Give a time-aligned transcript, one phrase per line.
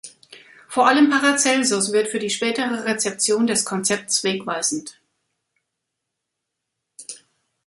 [0.67, 4.99] Vor allem Paracelsus wird für die spätere Rezeption des Konzepts wegweisend.